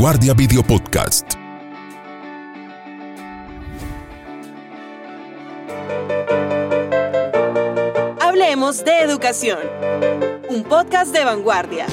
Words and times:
Vanguardia 0.00 0.32
Video 0.32 0.62
Podcast. 0.62 1.34
Hablemos 8.18 8.82
de 8.82 9.00
educación. 9.02 9.58
Un 10.48 10.64
podcast 10.64 11.12
de 11.12 11.22
vanguardia. 11.22 11.86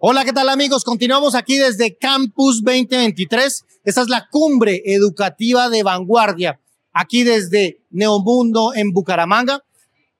Hola, 0.00 0.26
¿qué 0.26 0.34
tal 0.34 0.50
amigos? 0.50 0.84
Continuamos 0.84 1.34
aquí 1.34 1.56
desde 1.56 1.96
Campus 1.96 2.62
2023. 2.62 3.64
Esta 3.84 4.02
es 4.02 4.08
la 4.10 4.28
cumbre 4.30 4.82
educativa 4.84 5.70
de 5.70 5.82
vanguardia, 5.82 6.60
aquí 6.92 7.22
desde 7.22 7.80
Neomundo 7.88 8.74
en 8.74 8.92
Bucaramanga. 8.92 9.64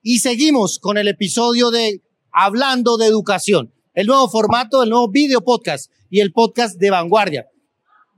Y 0.00 0.20
seguimos 0.20 0.78
con 0.78 0.96
el 0.96 1.08
episodio 1.08 1.70
de 1.70 2.00
Hablando 2.36 2.96
de 2.96 3.06
Educación, 3.06 3.72
el 3.94 4.08
nuevo 4.08 4.28
formato, 4.28 4.82
el 4.82 4.90
nuevo 4.90 5.08
video 5.08 5.40
podcast 5.42 5.88
y 6.10 6.18
el 6.18 6.32
podcast 6.32 6.80
de 6.80 6.90
vanguardia. 6.90 7.46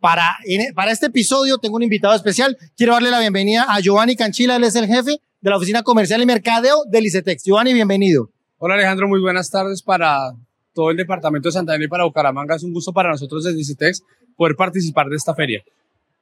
Para, 0.00 0.38
para 0.74 0.90
este 0.90 1.06
episodio 1.06 1.58
tengo 1.58 1.76
un 1.76 1.82
invitado 1.82 2.14
especial. 2.14 2.56
Quiero 2.78 2.94
darle 2.94 3.10
la 3.10 3.20
bienvenida 3.20 3.66
a 3.68 3.78
Giovanni 3.80 4.16
Canchila, 4.16 4.56
él 4.56 4.64
es 4.64 4.74
el 4.74 4.86
jefe 4.86 5.20
de 5.42 5.50
la 5.50 5.58
Oficina 5.58 5.82
Comercial 5.82 6.22
y 6.22 6.24
Mercadeo 6.24 6.84
del 6.86 7.04
ICETEX. 7.04 7.44
Giovanni, 7.44 7.74
bienvenido. 7.74 8.30
Hola 8.56 8.76
Alejandro, 8.76 9.06
muy 9.06 9.20
buenas 9.20 9.50
tardes 9.50 9.82
para 9.82 10.32
todo 10.72 10.90
el 10.90 10.96
departamento 10.96 11.48
de 11.48 11.52
Santander 11.52 11.84
y 11.84 11.88
para 11.88 12.04
Bucaramanga. 12.04 12.56
Es 12.56 12.62
un 12.62 12.72
gusto 12.72 12.94
para 12.94 13.10
nosotros 13.10 13.44
desde 13.44 13.60
ICETEX 13.60 14.02
poder 14.34 14.56
participar 14.56 15.10
de 15.10 15.16
esta 15.16 15.34
feria. 15.34 15.62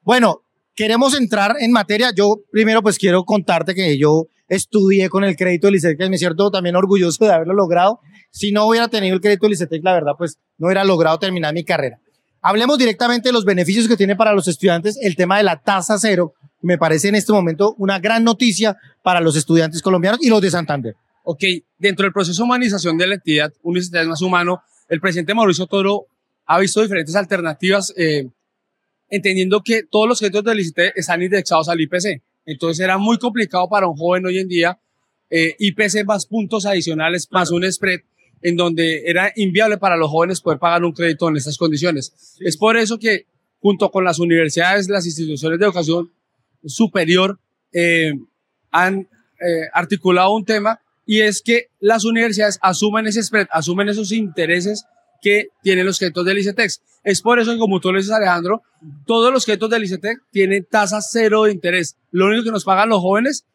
Bueno, 0.02 0.42
queremos 0.74 1.14
entrar 1.14 1.56
en 1.60 1.72
materia. 1.72 2.10
Yo 2.14 2.36
primero 2.50 2.82
pues 2.82 2.98
quiero 2.98 3.24
contarte 3.24 3.74
que 3.74 3.98
yo 3.98 4.26
estudié 4.48 5.08
con 5.08 5.24
el 5.24 5.36
crédito 5.36 5.66
del 5.66 5.76
ICETEX, 5.76 6.10
me 6.10 6.18
siento 6.18 6.50
también 6.50 6.76
orgulloso 6.76 7.24
de 7.24 7.32
haberlo 7.32 7.54
logrado. 7.54 8.00
Si 8.30 8.52
no 8.52 8.66
hubiera 8.66 8.88
tenido 8.88 9.14
el 9.14 9.20
crédito 9.20 9.46
del 9.46 9.54
ICETEX, 9.54 9.84
la 9.84 9.94
verdad 9.94 10.12
pues 10.18 10.38
no 10.58 10.66
hubiera 10.66 10.84
logrado 10.84 11.18
terminar 11.18 11.54
mi 11.54 11.64
carrera. 11.64 11.98
Hablemos 12.42 12.76
directamente 12.76 13.30
de 13.30 13.32
los 13.32 13.44
beneficios 13.44 13.88
que 13.88 13.96
tiene 13.96 14.16
para 14.16 14.34
los 14.34 14.46
estudiantes 14.48 14.98
el 15.00 15.16
tema 15.16 15.38
de 15.38 15.44
la 15.44 15.62
tasa 15.62 15.98
cero. 15.98 16.34
Me 16.60 16.76
parece 16.76 17.08
en 17.08 17.14
este 17.14 17.32
momento 17.32 17.74
una 17.78 17.98
gran 17.98 18.22
noticia 18.22 18.76
para 19.02 19.20
los 19.20 19.36
estudiantes 19.36 19.80
colombianos 19.80 20.22
y 20.22 20.28
los 20.28 20.42
de 20.42 20.50
Santander. 20.50 20.94
Ok, 21.22 21.42
dentro 21.78 22.04
del 22.04 22.12
proceso 22.12 22.42
de 22.42 22.44
humanización 22.44 22.98
de 22.98 23.06
la 23.06 23.14
entidad, 23.14 23.50
un 23.62 23.80
más 24.06 24.20
humano, 24.20 24.62
el 24.90 25.00
presidente 25.00 25.32
Mauricio 25.32 25.66
Toro 25.66 26.06
ha 26.44 26.58
visto 26.58 26.82
diferentes 26.82 27.16
alternativas, 27.16 27.94
eh, 27.96 28.28
entendiendo 29.14 29.62
que 29.62 29.82
todos 29.84 30.08
los 30.08 30.18
créditos 30.18 30.44
del 30.44 30.60
ICT 30.60 30.78
están 30.96 31.22
indexados 31.22 31.68
al 31.68 31.80
IPC. 31.80 32.22
Entonces 32.46 32.84
era 32.84 32.98
muy 32.98 33.18
complicado 33.18 33.68
para 33.68 33.86
un 33.86 33.96
joven 33.96 34.26
hoy 34.26 34.38
en 34.38 34.48
día, 34.48 34.78
eh, 35.30 35.54
IPC 35.58 36.04
más 36.04 36.26
puntos 36.26 36.66
adicionales, 36.66 37.28
más 37.30 37.50
un 37.50 37.70
spread, 37.70 38.00
en 38.42 38.56
donde 38.56 39.04
era 39.06 39.32
inviable 39.36 39.78
para 39.78 39.96
los 39.96 40.10
jóvenes 40.10 40.40
poder 40.40 40.58
pagar 40.58 40.84
un 40.84 40.92
crédito 40.92 41.28
en 41.28 41.36
estas 41.36 41.56
condiciones. 41.56 42.36
Es 42.40 42.56
por 42.56 42.76
eso 42.76 42.98
que 42.98 43.26
junto 43.60 43.90
con 43.90 44.04
las 44.04 44.18
universidades, 44.18 44.88
las 44.88 45.06
instituciones 45.06 45.58
de 45.58 45.64
educación 45.64 46.12
superior 46.64 47.38
eh, 47.72 48.12
han 48.70 49.08
eh, 49.40 49.68
articulado 49.72 50.34
un 50.34 50.44
tema 50.44 50.80
y 51.06 51.20
es 51.20 51.40
que 51.40 51.68
las 51.80 52.04
universidades 52.04 52.58
asumen 52.60 53.06
ese 53.06 53.22
spread, 53.22 53.46
asumen 53.50 53.88
esos 53.88 54.12
intereses 54.12 54.84
que 55.24 55.48
tienen 55.62 55.86
los 55.86 55.98
créditos 55.98 56.26
del 56.26 56.38
ICETEX. 56.38 56.82
Es 57.02 57.22
por 57.22 57.40
eso 57.40 57.52
que, 57.52 57.58
como 57.58 57.80
tú 57.80 57.90
le 57.90 58.00
dices, 58.00 58.12
Alejandro, 58.12 58.62
todos 59.06 59.32
los 59.32 59.46
créditos 59.46 59.70
del 59.70 59.84
ICETEX 59.84 60.20
tienen 60.30 60.66
tasa 60.70 61.00
cero 61.00 61.44
de 61.44 61.52
interés. 61.52 61.96
Lo 62.10 62.26
único 62.26 62.44
que 62.44 62.50
nos 62.50 62.64
pagan 62.64 62.90
los 62.90 63.00
jóvenes, 63.00 63.46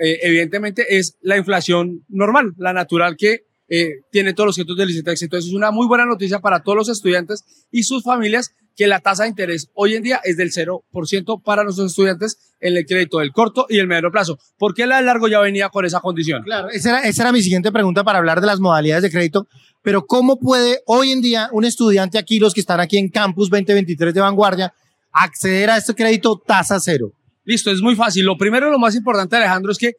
eh, 0.00 0.18
evidentemente, 0.22 0.98
es 0.98 1.16
la 1.20 1.36
inflación 1.36 2.04
normal, 2.08 2.54
la 2.58 2.72
natural 2.72 3.16
que 3.16 3.44
eh, 3.68 4.00
tiene 4.10 4.34
todos 4.34 4.48
los 4.48 4.56
créditos 4.56 4.76
del 4.76 4.90
ICETEX. 4.90 5.22
Entonces, 5.22 5.50
es 5.50 5.54
una 5.54 5.70
muy 5.70 5.86
buena 5.86 6.04
noticia 6.04 6.40
para 6.40 6.64
todos 6.64 6.76
los 6.76 6.88
estudiantes 6.88 7.44
y 7.70 7.84
sus 7.84 8.02
familias 8.02 8.52
que 8.76 8.86
la 8.86 9.00
tasa 9.00 9.24
de 9.24 9.28
interés 9.28 9.70
hoy 9.74 9.94
en 9.94 10.02
día 10.02 10.20
es 10.24 10.36
del 10.36 10.50
0% 10.50 11.42
para 11.42 11.62
nuestros 11.62 11.88
estudiantes 11.88 12.38
en 12.60 12.76
el 12.76 12.86
crédito 12.86 13.18
del 13.18 13.32
corto 13.32 13.66
y 13.68 13.78
el 13.78 13.86
medio 13.86 14.10
plazo. 14.10 14.38
¿Por 14.58 14.74
qué 14.74 14.86
la 14.86 14.96
de 14.96 15.02
largo 15.02 15.28
ya 15.28 15.40
venía 15.40 15.68
con 15.68 15.84
esa 15.84 16.00
condición? 16.00 16.42
Claro, 16.42 16.70
esa 16.70 16.90
era, 16.90 17.08
esa 17.08 17.22
era 17.22 17.32
mi 17.32 17.42
siguiente 17.42 17.70
pregunta 17.70 18.02
para 18.02 18.18
hablar 18.18 18.40
de 18.40 18.46
las 18.46 18.60
modalidades 18.60 19.02
de 19.02 19.10
crédito. 19.10 19.46
Pero 19.82 20.06
¿cómo 20.06 20.38
puede 20.38 20.80
hoy 20.86 21.10
en 21.10 21.20
día 21.20 21.48
un 21.52 21.64
estudiante 21.64 22.18
aquí, 22.18 22.38
los 22.38 22.54
que 22.54 22.60
están 22.60 22.80
aquí 22.80 22.98
en 22.98 23.08
Campus 23.08 23.50
2023 23.50 24.14
de 24.14 24.20
Vanguardia, 24.20 24.74
acceder 25.10 25.70
a 25.70 25.76
este 25.76 25.94
crédito 25.94 26.40
tasa 26.44 26.80
cero? 26.80 27.12
Listo, 27.44 27.70
es 27.70 27.82
muy 27.82 27.96
fácil. 27.96 28.24
Lo 28.24 28.38
primero 28.38 28.68
y 28.68 28.70
lo 28.70 28.78
más 28.78 28.94
importante, 28.94 29.36
Alejandro, 29.36 29.72
es 29.72 29.78
que 29.78 29.94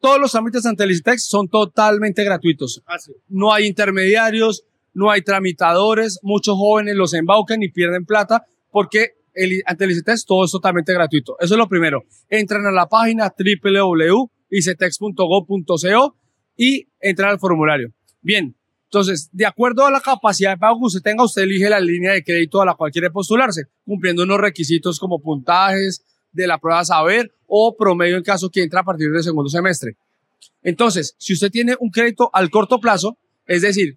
todos 0.00 0.20
los 0.20 0.32
trámites 0.32 0.64
ante 0.64 0.84
el 0.84 1.02
son 1.18 1.48
totalmente 1.48 2.24
gratuitos. 2.24 2.82
No 3.28 3.52
hay 3.52 3.66
intermediarios, 3.66 4.64
no 4.94 5.10
hay 5.10 5.20
tramitadores, 5.22 6.20
muchos 6.22 6.56
jóvenes 6.56 6.94
los 6.96 7.12
embaucan 7.14 7.62
y 7.62 7.70
pierden 7.70 8.06
plata 8.06 8.46
porque 8.70 9.14
el, 9.34 9.62
ante 9.66 9.84
el 9.84 9.90
ICETEX 9.90 10.24
todo 10.24 10.44
es 10.44 10.52
totalmente 10.52 10.92
gratuito. 10.92 11.36
Eso 11.40 11.54
es 11.54 11.58
lo 11.58 11.68
primero. 11.68 12.04
Entran 12.28 12.66
a 12.66 12.72
la 12.72 12.88
página 12.88 13.32
www.icetex.gov.co 13.36 16.16
y 16.56 16.88
entran 17.00 17.30
al 17.30 17.38
formulario. 17.38 17.92
Bien, 18.22 18.56
entonces, 18.90 19.30
de 19.30 19.46
acuerdo 19.46 19.86
a 19.86 19.90
la 19.92 20.00
capacidad 20.00 20.50
de 20.50 20.56
pago 20.56 20.80
que 20.80 20.86
usted 20.86 21.00
tenga, 21.00 21.22
usted 21.22 21.42
elige 21.42 21.70
la 21.70 21.78
línea 21.78 22.10
de 22.10 22.24
crédito 22.24 22.60
a 22.60 22.66
la 22.66 22.74
cual 22.74 22.90
quiere 22.90 23.08
postularse, 23.08 23.66
cumpliendo 23.84 24.24
unos 24.24 24.40
requisitos 24.40 24.98
como 24.98 25.20
puntajes 25.20 26.02
de 26.32 26.48
la 26.48 26.58
prueba 26.58 26.84
saber 26.84 27.32
o 27.46 27.76
promedio 27.76 28.16
en 28.16 28.24
caso 28.24 28.50
que 28.50 28.64
entre 28.64 28.80
a 28.80 28.82
partir 28.82 29.12
del 29.12 29.22
segundo 29.22 29.48
semestre. 29.48 29.96
Entonces, 30.64 31.14
si 31.18 31.34
usted 31.34 31.52
tiene 31.52 31.76
un 31.78 31.90
crédito 31.90 32.30
al 32.32 32.50
corto 32.50 32.80
plazo, 32.80 33.16
es 33.46 33.62
decir, 33.62 33.96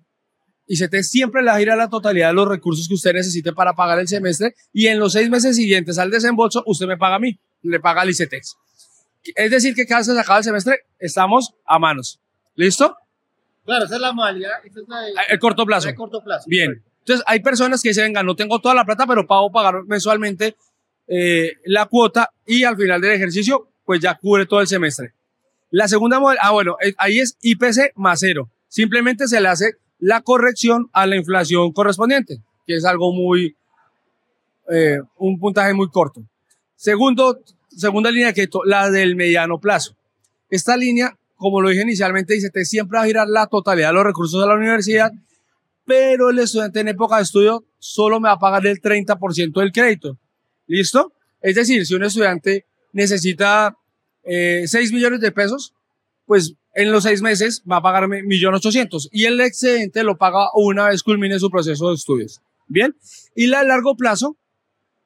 ICT 0.68 1.02
siempre 1.02 1.42
le 1.42 1.50
va 1.50 1.56
a 1.56 1.62
ir 1.62 1.72
a 1.72 1.76
la 1.76 1.90
totalidad 1.90 2.28
de 2.28 2.36
los 2.36 2.48
recursos 2.48 2.88
que 2.88 2.94
usted 2.94 3.14
necesite 3.14 3.52
para 3.52 3.74
pagar 3.74 3.98
el 3.98 4.08
semestre 4.08 4.54
y 4.72 4.86
en 4.88 5.00
los 5.00 5.14
seis 5.14 5.28
meses 5.28 5.56
siguientes 5.56 5.98
al 5.98 6.12
desembolso, 6.12 6.62
usted 6.68 6.86
me 6.86 6.98
paga 6.98 7.16
a 7.16 7.20
mí, 7.20 7.40
le 7.64 7.80
paga 7.80 8.02
al 8.02 8.12
ICETEX. 8.12 8.58
Es 9.24 9.50
decir, 9.50 9.74
que 9.74 9.88
cada 9.88 10.02
vez 10.02 10.08
que 10.08 10.14
se 10.14 10.20
acaba 10.20 10.38
el 10.38 10.44
semestre, 10.44 10.82
estamos 11.00 11.56
a 11.66 11.80
manos. 11.80 12.20
¿Listo? 12.54 12.96
Claro, 13.66 13.86
esa 13.86 13.96
es 13.96 14.02
la 14.02 14.14
modalidad. 14.14 14.52
Esa 14.64 14.80
es 14.82 14.88
la 14.88 15.02
de, 15.02 15.14
El 15.30 15.40
corto 15.40 15.66
plazo. 15.66 15.88
de 15.88 15.96
corto 15.96 16.22
plazo. 16.24 16.46
Bien. 16.48 16.84
Entonces, 17.00 17.24
hay 17.28 17.42
personas 17.42 17.82
que 17.82 17.90
dicen, 17.90 18.06
venga, 18.06 18.24
no 18.24 18.36
tengo 18.36 18.60
toda 18.60 18.76
la 18.76 18.86
plata, 18.86 19.06
pero 19.06 19.28
pago 19.28 19.52
pagar 19.52 19.84
mensualmente 19.86 20.56
eh, 21.08 21.54
la 21.66 21.86
cuota 21.86 22.32
y 22.46 22.64
al 22.64 22.78
final 22.78 23.02
del 23.02 23.12
ejercicio, 23.12 23.68
pues 23.86 24.00
ya 24.00 24.16
cubre 24.16 24.46
todo 24.46 24.62
el 24.62 24.68
semestre. 24.68 25.14
La 25.70 25.88
segunda 25.88 26.20
modalidad, 26.20 26.44
ah, 26.46 26.52
bueno, 26.52 26.78
eh, 26.82 26.94
ahí 26.98 27.20
es 27.20 27.38
IPC 27.42 27.94
más 27.96 28.20
cero. 28.20 28.50
Simplemente 28.68 29.28
se 29.28 29.42
le 29.42 29.48
hace 29.50 29.74
la 30.00 30.22
corrección 30.22 30.90
a 30.94 31.06
la 31.06 31.16
inflación 31.16 31.72
correspondiente, 31.72 32.42
que 32.66 32.76
es 32.76 32.86
algo 32.86 33.12
muy, 33.14 33.56
eh, 34.70 35.00
un 35.18 35.40
puntaje 35.40 35.74
muy 35.74 35.90
corto. 35.90 36.24
Segundo, 36.76 37.40
segunda 37.70 38.12
línea 38.12 38.28
de 38.28 38.34
crédito, 38.34 38.64
la 38.66 38.90
del 38.90 39.16
mediano 39.16 39.60
plazo. 39.60 39.96
Esta 40.50 40.78
línea 40.78 41.18
como 41.44 41.60
lo 41.60 41.68
dije 41.68 41.82
inicialmente, 41.82 42.36
dice, 42.36 42.50
te 42.50 42.64
siempre 42.64 42.98
va 42.98 43.04
a 43.04 43.08
girar 43.08 43.28
la 43.28 43.48
totalidad 43.48 43.90
de 43.90 43.96
los 43.96 44.06
recursos 44.06 44.40
de 44.40 44.48
la 44.48 44.56
universidad, 44.56 45.12
pero 45.86 46.30
el 46.30 46.40
estudiante 46.40 46.80
en 46.80 46.88
época 46.88 47.18
de 47.18 47.24
estudio 47.24 47.66
solo 47.80 48.22
me 48.22 48.30
va 48.30 48.36
a 48.36 48.40
pagar 48.40 48.66
el 48.66 48.82
30% 48.82 49.60
del 49.60 49.74
crédito. 49.74 50.18
¿Listo? 50.68 51.12
Es 51.42 51.56
decir, 51.56 51.86
si 51.86 51.96
un 51.96 52.04
estudiante 52.04 52.66
necesita 52.94 53.78
eh, 54.24 54.64
6 54.66 54.94
millones 54.94 55.20
de 55.20 55.34
pesos, 55.34 55.74
pues 56.26 56.56
en 56.74 56.94
los 56.94 57.04
seis 57.04 57.22
meses 57.22 57.62
va 57.70 57.78
a 57.78 57.82
pagarme 57.82 58.22
1.800.000 58.22 59.10
y 59.12 59.26
el 59.26 59.42
excedente 59.42 60.02
lo 60.04 60.18
paga 60.18 60.48
una 60.56 60.88
vez 60.88 61.04
culmine 61.04 61.38
su 61.40 61.50
proceso 61.50 61.90
de 61.90 61.96
estudios. 61.96 62.42
Bien, 62.68 62.96
y 63.36 63.48
la 63.48 63.60
de 63.60 63.68
largo 63.68 63.98
plazo, 63.98 64.38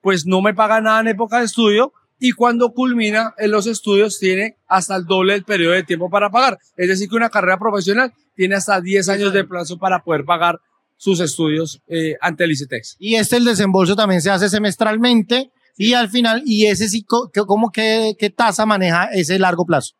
pues 0.01 0.27
no 0.27 0.43
me 0.43 0.53
paga 0.53 0.81
nada 0.81 0.99
en 0.99 1.07
época 1.07 1.39
de 1.39 1.45
estudio, 1.45 1.93
y 2.19 2.31
cuando 2.31 2.73
culmina 2.73 3.33
en 3.37 3.51
los 3.51 3.67
estudios 3.67 4.19
tiene 4.19 4.57
hasta 4.67 4.95
el 4.95 5.05
doble 5.05 5.33
del 5.33 5.43
periodo 5.43 5.73
de 5.73 5.83
tiempo 5.83 6.09
para 6.09 6.29
pagar. 6.29 6.57
Es 6.75 6.87
decir, 6.87 7.09
que 7.09 7.15
una 7.15 7.29
carrera 7.29 7.59
profesional 7.59 8.13
tiene 8.35 8.55
hasta 8.55 8.81
10 8.81 9.09
años 9.09 9.33
de 9.33 9.43
plazo 9.43 9.77
para 9.77 10.03
poder 10.03 10.25
pagar 10.25 10.59
sus 10.95 11.19
estudios 11.19 11.81
eh, 11.87 12.15
ante 12.21 12.43
el 12.43 12.51
ICETEX. 12.51 12.95
Y 12.99 13.15
este, 13.15 13.37
el 13.37 13.45
desembolso 13.45 13.95
también 13.95 14.21
se 14.21 14.31
hace 14.31 14.49
semestralmente 14.49 15.51
y 15.77 15.93
al 15.93 16.09
final, 16.09 16.41
y 16.45 16.65
ese 16.65 16.89
sí, 16.89 17.03
¿cómo 17.03 17.71
qué, 17.71 18.15
qué 18.17 18.31
tasa 18.31 18.65
maneja 18.65 19.09
ese 19.13 19.37
largo 19.37 19.65
plazo? 19.65 19.93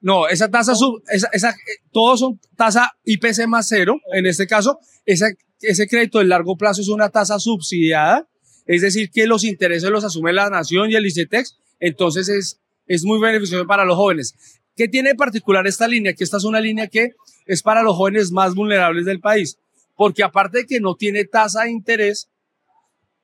No, 0.00 0.28
esa 0.28 0.50
tasa, 0.50 0.74
sub, 0.74 1.02
esa, 1.08 1.28
esa, 1.32 1.50
eh, 1.50 1.82
todos 1.92 2.20
son 2.20 2.40
tasa 2.56 2.92
IPC 3.04 3.46
más 3.46 3.66
cero. 3.68 3.98
En 4.12 4.26
este 4.26 4.46
caso, 4.46 4.78
esa, 5.04 5.26
ese 5.60 5.86
crédito 5.86 6.18
de 6.18 6.26
largo 6.26 6.56
plazo 6.56 6.80
es 6.80 6.88
una 6.88 7.08
tasa 7.08 7.38
subsidiada, 7.38 8.28
es 8.66 8.82
decir, 8.82 9.10
que 9.10 9.26
los 9.26 9.44
intereses 9.44 9.90
los 9.90 10.04
asume 10.04 10.32
la 10.32 10.50
nación 10.50 10.90
y 10.90 10.94
el 10.94 11.06
ICETEX, 11.06 11.56
entonces 11.80 12.28
es, 12.28 12.60
es 12.86 13.04
muy 13.04 13.20
beneficioso 13.20 13.66
para 13.66 13.84
los 13.84 13.96
jóvenes. 13.96 14.34
¿Qué 14.74 14.88
tiene 14.88 15.10
de 15.10 15.14
particular 15.14 15.66
esta 15.66 15.88
línea? 15.88 16.12
Que 16.12 16.24
esta 16.24 16.36
es 16.36 16.44
una 16.44 16.60
línea 16.60 16.88
que 16.88 17.12
es 17.46 17.62
para 17.62 17.82
los 17.82 17.96
jóvenes 17.96 18.32
más 18.32 18.54
vulnerables 18.54 19.06
del 19.06 19.20
país, 19.20 19.58
porque 19.94 20.22
aparte 20.22 20.58
de 20.58 20.66
que 20.66 20.80
no 20.80 20.96
tiene 20.96 21.24
tasa 21.24 21.62
de 21.62 21.70
interés, 21.70 22.28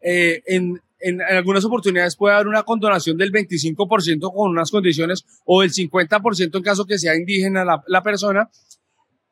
eh, 0.00 0.42
en, 0.46 0.80
en, 1.00 1.20
en 1.20 1.36
algunas 1.36 1.64
oportunidades 1.64 2.16
puede 2.16 2.34
haber 2.34 2.48
una 2.48 2.62
condonación 2.62 3.16
del 3.16 3.32
25% 3.32 4.32
con 4.32 4.50
unas 4.50 4.70
condiciones 4.70 5.24
o 5.44 5.60
del 5.60 5.72
50% 5.72 6.56
en 6.56 6.62
caso 6.62 6.86
que 6.86 6.98
sea 6.98 7.16
indígena 7.16 7.64
la, 7.64 7.82
la 7.86 8.02
persona. 8.02 8.48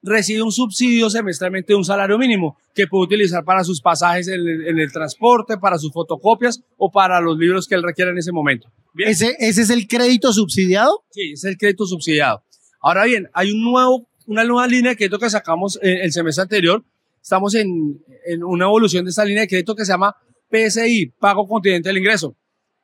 Recibe 0.02 0.43
un 0.43 0.52
subsidio 0.52 1.11
semestralmente 1.11 1.73
de 1.73 1.76
un 1.76 1.85
salario 1.85 2.19
mínimo 2.19 2.56
que 2.75 2.87
puede 2.87 3.05
utilizar 3.05 3.44
para 3.44 3.64
sus 3.64 3.81
pasajes 3.81 4.29
en 4.29 4.41
el, 4.41 4.67
en 4.69 4.79
el 4.79 4.93
transporte, 4.93 5.58
para 5.58 5.79
sus 5.79 5.93
fotocopias 5.93 6.62
o 6.76 6.91
para 6.91 7.20
los 7.20 7.38
libros 7.38 7.67
que 7.67 7.75
él 7.75 7.82
requiera 7.82 8.11
en 8.11 8.19
ese 8.19 8.32
momento. 8.32 8.70
Bien. 8.94 9.11
¿Ese, 9.11 9.37
¿Ese 9.38 9.62
es 9.62 9.70
el 9.70 9.87
crédito 9.87 10.32
subsidiado? 10.32 11.05
Sí, 11.11 11.32
es 11.32 11.44
el 11.44 11.56
crédito 11.58 11.87
subsidiado. 11.87 12.43
Ahora 12.81 13.05
bien, 13.05 13.29
hay 13.35 13.50
un 13.50 13.62
nuevo, 13.62 14.08
una 14.26 14.44
nueva 14.44 14.67
línea 14.67 14.93
de 14.93 14.97
crédito 14.97 15.19
que 15.19 15.29
sacamos 15.29 15.79
el, 15.82 16.00
el 16.00 16.12
semestre 16.12 16.43
anterior. 16.43 16.82
Estamos 17.23 17.55
en, 17.55 18.03
en 18.25 18.43
una 18.43 18.64
evolución 18.64 19.05
de 19.05 19.11
esta 19.11 19.25
línea 19.25 19.43
de 19.43 19.49
crédito 19.49 19.75
que 19.75 19.85
se 19.85 19.93
llama 19.93 20.17
PSI, 20.50 21.12
Pago 21.19 21.46
Continente 21.46 21.88
del 21.88 21.99
Ingreso. 21.99 22.35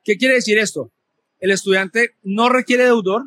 ¿Qué 0.03 0.17
quiere 0.17 0.35
decir 0.35 0.57
esto? 0.57 0.91
El 1.39 1.51
estudiante 1.51 2.11
no 2.23 2.49
requiere 2.49 2.85
deudor, 2.85 3.23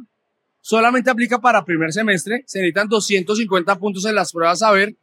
solamente 0.60 1.10
aplica 1.10 1.40
para 1.40 1.64
primer 1.64 1.92
semestre, 1.92 2.44
se 2.46 2.58
necesitan 2.58 2.88
250 2.88 3.78
puntos 3.78 4.04
en 4.04 4.14
las 4.14 4.32
pruebas 4.32 4.62
a 4.62 4.70
ver, 4.70 4.94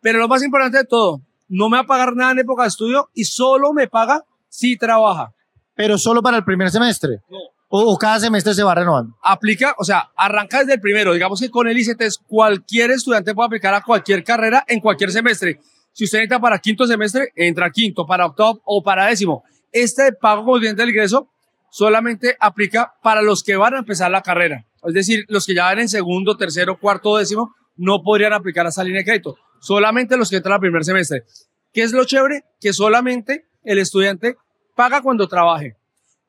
pero 0.00 0.18
lo 0.18 0.28
más 0.28 0.42
importante 0.42 0.78
de 0.78 0.84
todo, 0.84 1.20
no 1.48 1.68
me 1.68 1.76
va 1.76 1.82
a 1.82 1.86
pagar 1.86 2.14
nada 2.14 2.32
en 2.32 2.40
época 2.40 2.62
de 2.62 2.68
estudio 2.68 3.08
y 3.14 3.24
solo 3.24 3.72
me 3.72 3.88
paga 3.88 4.24
si 4.48 4.76
trabaja. 4.76 5.32
Pero 5.74 5.98
solo 5.98 6.22
para 6.22 6.36
el 6.36 6.44
primer 6.44 6.70
semestre. 6.70 7.20
No. 7.30 7.38
O, 7.70 7.92
o 7.92 7.98
cada 7.98 8.18
semestre 8.18 8.54
se 8.54 8.62
va 8.62 8.74
renovando. 8.74 9.14
Aplica, 9.22 9.74
o 9.78 9.84
sea, 9.84 10.10
arranca 10.16 10.60
desde 10.60 10.74
el 10.74 10.80
primero. 10.80 11.12
Digamos 11.12 11.38
que 11.38 11.50
con 11.50 11.68
el 11.68 11.76
ICETES 11.76 12.18
cualquier 12.26 12.90
estudiante 12.92 13.34
puede 13.34 13.46
aplicar 13.46 13.74
a 13.74 13.82
cualquier 13.82 14.24
carrera 14.24 14.64
en 14.66 14.80
cualquier 14.80 15.12
semestre. 15.12 15.60
Si 15.92 16.04
usted 16.04 16.20
entra 16.20 16.40
para 16.40 16.58
quinto 16.58 16.86
semestre, 16.86 17.32
entra 17.36 17.70
quinto, 17.70 18.06
para 18.06 18.24
octavo 18.26 18.62
o 18.64 18.82
para 18.82 19.06
décimo. 19.06 19.44
Este 19.70 20.12
pago 20.12 20.44
consciente 20.44 20.80
del 20.80 20.90
ingreso 20.90 21.28
solamente 21.70 22.36
aplica 22.40 22.94
para 23.02 23.22
los 23.22 23.42
que 23.42 23.56
van 23.56 23.74
a 23.74 23.78
empezar 23.78 24.10
la 24.10 24.22
carrera. 24.22 24.66
Es 24.84 24.94
decir, 24.94 25.24
los 25.28 25.46
que 25.46 25.54
ya 25.54 25.64
van 25.64 25.80
en 25.80 25.88
segundo, 25.88 26.36
tercero, 26.36 26.78
cuarto, 26.78 27.16
décimo, 27.16 27.54
no 27.76 28.02
podrían 28.02 28.32
aplicar 28.32 28.66
a 28.66 28.70
esa 28.70 28.84
línea 28.84 29.00
de 29.00 29.04
crédito. 29.04 29.36
Solamente 29.60 30.16
los 30.16 30.30
que 30.30 30.36
entran 30.36 30.54
al 30.54 30.60
primer 30.60 30.84
semestre. 30.84 31.24
¿Qué 31.72 31.82
es 31.82 31.92
lo 31.92 32.04
chévere? 32.04 32.44
Que 32.60 32.72
solamente 32.72 33.46
el 33.64 33.78
estudiante 33.78 34.36
paga 34.74 35.02
cuando 35.02 35.28
trabaje. 35.28 35.76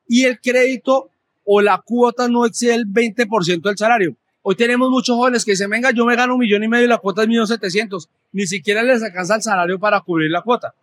Y 0.06 0.24
el 0.24 0.40
crédito 0.40 1.10
o 1.44 1.60
la 1.60 1.78
cuota 1.78 2.28
no 2.28 2.44
excede 2.44 2.74
el 2.74 2.86
20% 2.86 3.62
del 3.62 3.76
salario. 3.76 4.16
Hoy 4.42 4.54
tenemos 4.54 4.90
muchos 4.90 5.16
jóvenes 5.16 5.44
que 5.44 5.52
dicen, 5.52 5.70
venga, 5.70 5.90
yo 5.90 6.04
me 6.06 6.16
gano 6.16 6.34
un 6.34 6.40
millón 6.40 6.64
y 6.64 6.68
medio 6.68 6.84
y 6.86 6.88
la 6.88 6.98
cuota 6.98 7.22
es 7.22 7.28
millón 7.28 7.46
setecientos. 7.46 8.08
Ni 8.32 8.46
siquiera 8.46 8.82
les 8.82 9.02
alcanza 9.02 9.36
el 9.36 9.42
salario 9.42 9.78
para 9.78 10.00
cubrir 10.00 10.30
la 10.30 10.42
cuota. 10.42 10.74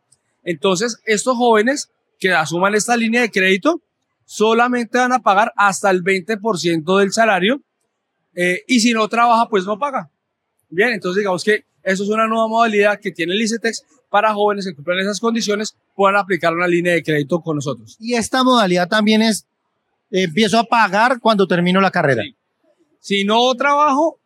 Entonces, 0.43 1.01
estos 1.05 1.35
jóvenes 1.37 1.91
que 2.19 2.31
asuman 2.31 2.75
esta 2.75 2.95
línea 2.95 3.21
de 3.21 3.31
crédito 3.31 3.81
solamente 4.27 4.97
van 4.97 5.13
a 5.13 5.19
pagar 5.19 5.53
hasta 5.55 5.89
el 5.89 6.03
20% 6.03 6.99
del 6.99 7.13
salario 7.13 7.61
eh, 8.35 8.61
y 8.67 8.81
si 8.81 8.91
no 8.91 9.07
trabaja, 9.07 9.47
pues 9.49 9.65
no 9.65 9.79
paga. 9.79 10.11
Bien, 10.69 10.89
entonces 10.89 11.21
digamos 11.21 11.43
que 11.45 11.63
eso 11.81 12.03
es 12.03 12.09
una 12.09 12.27
nueva 12.27 12.47
modalidad 12.49 12.99
que 12.99 13.11
tiene 13.11 13.33
el 13.33 13.41
ICETEX 13.41 13.85
para 14.09 14.33
jóvenes 14.33 14.65
que 14.65 14.75
cumplan 14.75 14.99
esas 14.99 15.21
condiciones 15.21 15.77
puedan 15.95 16.17
aplicar 16.17 16.53
una 16.53 16.67
línea 16.67 16.93
de 16.93 17.03
crédito 17.03 17.39
con 17.39 17.55
nosotros. 17.55 17.95
Y 17.99 18.15
esta 18.15 18.43
modalidad 18.43 18.89
también 18.89 19.21
es, 19.21 19.47
eh, 20.11 20.23
empiezo 20.23 20.59
a 20.59 20.65
pagar 20.65 21.21
cuando 21.21 21.47
termino 21.47 21.79
la 21.79 21.89
carrera. 21.89 22.23
Sí. 22.23 22.35
Si 22.99 23.23
no 23.23 23.53
trabajo, 23.55 24.19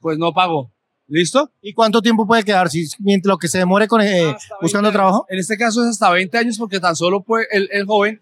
pues 0.00 0.16
no 0.16 0.32
pago. 0.32 0.72
¿Listo? 1.08 1.50
¿Y 1.60 1.74
cuánto 1.74 2.00
tiempo 2.00 2.26
puede 2.26 2.42
quedar? 2.42 2.70
Si, 2.70 2.88
mientras 3.00 3.28
lo 3.28 3.38
que 3.38 3.48
se 3.48 3.58
demore 3.58 3.86
con, 3.86 4.00
eh, 4.00 4.34
buscando 4.62 4.86
20 4.86 4.92
trabajo. 4.96 5.26
En 5.28 5.38
este 5.38 5.58
caso 5.58 5.82
es 5.82 5.90
hasta 5.90 6.08
20 6.08 6.38
años 6.38 6.56
porque 6.56 6.80
tan 6.80 6.96
solo 6.96 7.22
puede 7.22 7.46
el, 7.50 7.68
el 7.70 7.84
joven 7.84 8.21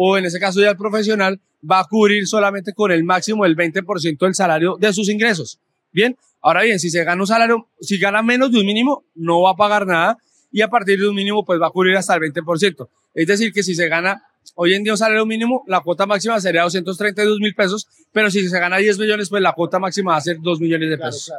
o 0.00 0.16
en 0.16 0.24
ese 0.24 0.38
caso 0.38 0.60
ya 0.60 0.70
el 0.70 0.76
profesional 0.76 1.40
va 1.68 1.80
a 1.80 1.84
cubrir 1.84 2.24
solamente 2.28 2.72
con 2.72 2.92
el 2.92 3.02
máximo 3.02 3.42
del 3.42 3.56
20% 3.56 4.16
del 4.16 4.34
salario 4.34 4.76
de 4.78 4.92
sus 4.92 5.08
ingresos. 5.08 5.58
Bien, 5.90 6.16
ahora 6.40 6.62
bien, 6.62 6.78
si 6.78 6.88
se 6.88 7.02
gana 7.02 7.20
un 7.20 7.26
salario, 7.26 7.66
si 7.80 7.98
gana 7.98 8.22
menos 8.22 8.52
de 8.52 8.60
un 8.60 8.66
mínimo, 8.66 9.04
no 9.16 9.42
va 9.42 9.50
a 9.50 9.56
pagar 9.56 9.88
nada 9.88 10.16
y 10.52 10.60
a 10.60 10.68
partir 10.68 11.00
de 11.00 11.08
un 11.08 11.16
mínimo 11.16 11.44
pues 11.44 11.60
va 11.60 11.66
a 11.66 11.70
cubrir 11.70 11.96
hasta 11.96 12.14
el 12.14 12.20
20%. 12.20 12.88
Es 13.12 13.26
decir, 13.26 13.52
que 13.52 13.64
si 13.64 13.74
se 13.74 13.88
gana 13.88 14.22
hoy 14.54 14.74
en 14.74 14.84
día 14.84 14.92
un 14.92 14.98
salario 14.98 15.26
mínimo, 15.26 15.64
la 15.66 15.80
cuota 15.80 16.06
máxima 16.06 16.40
sería 16.40 16.62
232 16.62 17.40
mil 17.40 17.56
pesos, 17.56 17.88
pero 18.12 18.30
si 18.30 18.48
se 18.48 18.60
gana 18.60 18.76
10 18.76 19.00
millones, 19.00 19.28
pues 19.28 19.42
la 19.42 19.52
cuota 19.52 19.80
máxima 19.80 20.12
va 20.12 20.18
a 20.18 20.20
ser 20.20 20.36
2 20.40 20.60
millones 20.60 20.90
de 20.90 20.98
pesos. 20.98 21.32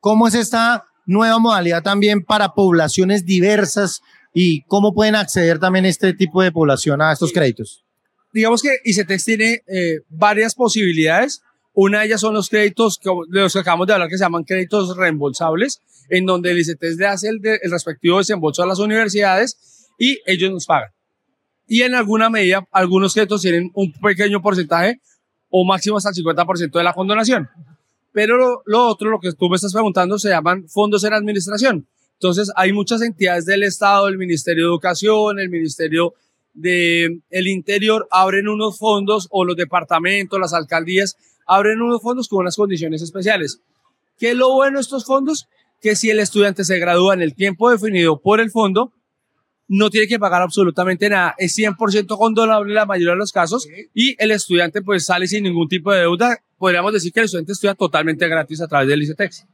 ¿Cómo 0.00 0.26
es 0.26 0.34
esta 0.34 0.84
nueva 1.06 1.38
modalidad 1.38 1.84
también 1.84 2.24
para 2.24 2.54
poblaciones 2.54 3.24
diversas 3.24 4.00
y 4.34 4.62
cómo 4.62 4.92
pueden 4.94 5.14
acceder 5.14 5.60
también 5.60 5.86
este 5.86 6.12
tipo 6.12 6.42
de 6.42 6.50
población 6.50 7.00
a 7.02 7.12
estos 7.12 7.32
créditos? 7.32 7.84
Digamos 8.32 8.62
que 8.62 8.76
ICETEX 8.84 9.24
tiene 9.24 9.62
eh, 9.66 10.00
varias 10.08 10.54
posibilidades. 10.54 11.42
Una 11.72 12.00
de 12.00 12.06
ellas 12.06 12.20
son 12.20 12.34
los 12.34 12.48
créditos 12.48 12.98
de 13.28 13.40
los 13.40 13.52
que 13.52 13.58
acabamos 13.58 13.86
de 13.86 13.92
hablar 13.92 14.08
que 14.08 14.18
se 14.18 14.24
llaman 14.24 14.44
créditos 14.44 14.96
reembolsables, 14.96 15.80
en 16.08 16.26
donde 16.26 16.50
el 16.50 16.58
ICETEX 16.58 16.96
le 16.96 17.06
hace 17.06 17.28
el 17.28 17.40
respectivo 17.70 18.18
desembolso 18.18 18.62
a 18.62 18.66
las 18.66 18.78
universidades 18.78 19.88
y 19.98 20.18
ellos 20.26 20.50
nos 20.50 20.66
pagan. 20.66 20.90
Y 21.68 21.82
en 21.82 21.94
alguna 21.94 22.28
medida, 22.30 22.66
algunos 22.72 23.14
créditos 23.14 23.42
tienen 23.42 23.70
un 23.74 23.92
pequeño 23.92 24.42
porcentaje 24.42 25.00
o 25.48 25.64
máximo 25.64 25.98
hasta 25.98 26.10
el 26.10 26.16
50% 26.16 26.70
de 26.72 26.82
la 26.82 26.92
condonación. 26.92 27.48
Pero 28.12 28.36
lo, 28.36 28.62
lo 28.66 28.88
otro, 28.88 29.10
lo 29.10 29.20
que 29.20 29.32
tú 29.32 29.48
me 29.48 29.54
estás 29.54 29.72
preguntando, 29.72 30.18
se 30.18 30.30
llaman 30.30 30.68
fondos 30.68 31.04
en 31.04 31.12
administración. 31.12 31.86
Entonces, 32.14 32.50
hay 32.56 32.72
muchas 32.72 33.02
entidades 33.02 33.46
del 33.46 33.62
Estado, 33.62 34.08
el 34.08 34.18
Ministerio 34.18 34.64
de 34.64 34.70
Educación, 34.70 35.38
el 35.38 35.48
Ministerio 35.48 36.14
de 36.52 37.20
el 37.30 37.46
Interior, 37.46 38.06
abren 38.10 38.48
unos 38.48 38.78
fondos, 38.78 39.28
o 39.30 39.44
los 39.44 39.56
departamentos, 39.56 40.38
las 40.40 40.52
alcaldías, 40.52 41.16
abren 41.46 41.80
unos 41.80 42.02
fondos 42.02 42.28
con 42.28 42.40
unas 42.40 42.56
condiciones 42.56 43.02
especiales. 43.02 43.60
¿Qué 44.18 44.30
es 44.30 44.36
lo 44.36 44.52
bueno 44.52 44.78
de 44.78 44.82
estos 44.82 45.04
fondos? 45.04 45.48
Que 45.80 45.96
si 45.96 46.10
el 46.10 46.20
estudiante 46.20 46.64
se 46.64 46.78
gradúa 46.78 47.14
en 47.14 47.22
el 47.22 47.34
tiempo 47.34 47.70
definido 47.70 48.20
por 48.20 48.40
el 48.40 48.50
fondo, 48.50 48.92
no 49.66 49.88
tiene 49.88 50.08
que 50.08 50.18
pagar 50.18 50.42
absolutamente 50.42 51.08
nada. 51.08 51.34
Es 51.38 51.56
100% 51.56 52.18
condonable 52.18 52.70
en 52.70 52.74
la 52.74 52.86
mayoría 52.86 53.12
de 53.12 53.18
los 53.18 53.30
casos 53.30 53.68
y 53.94 54.16
el 54.18 54.32
estudiante 54.32 54.82
pues 54.82 55.06
sale 55.06 55.28
sin 55.28 55.44
ningún 55.44 55.68
tipo 55.68 55.92
de 55.92 56.00
deuda. 56.00 56.38
Podríamos 56.58 56.92
decir 56.92 57.12
que 57.12 57.20
el 57.20 57.26
estudiante 57.26 57.52
estudia 57.52 57.74
totalmente 57.74 58.28
gratis 58.28 58.60
a 58.60 58.66
través 58.66 58.88
del 58.88 59.02
ICETEX. 59.02 59.46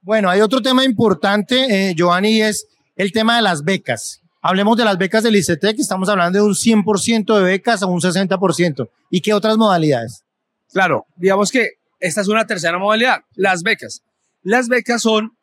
Bueno, 0.00 0.30
hay 0.30 0.40
otro 0.40 0.62
tema 0.62 0.84
importante, 0.84 1.90
eh, 1.90 1.94
Giovanni, 1.94 2.38
y 2.38 2.42
es 2.42 2.66
el 2.96 3.12
tema 3.12 3.36
de 3.36 3.42
las 3.42 3.62
becas. 3.62 4.22
Hablemos 4.40 4.76
de 4.76 4.84
las 4.84 4.98
becas 4.98 5.24
del 5.24 5.36
ICETEC, 5.36 5.80
estamos 5.80 6.08
hablando 6.08 6.38
de 6.38 6.44
un 6.44 6.54
100% 6.54 7.36
de 7.36 7.42
becas 7.42 7.82
a 7.82 7.86
un 7.86 8.00
60%. 8.00 8.88
¿Y 9.10 9.20
qué 9.20 9.34
otras 9.34 9.56
modalidades? 9.56 10.24
Claro, 10.72 11.06
digamos 11.16 11.50
que 11.50 11.78
esta 11.98 12.20
es 12.20 12.28
una 12.28 12.46
tercera 12.46 12.78
modalidad, 12.78 13.22
las 13.34 13.62
becas. 13.62 14.02
Las 14.42 14.68
becas 14.68 15.02
son 15.02 15.36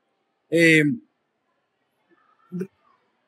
eh, 0.50 0.84